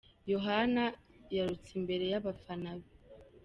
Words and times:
Yohana 0.31 0.83
yarutse 1.35 1.69
imbere 1.79 2.05
y’abafana 2.11 2.69
be 2.79 2.89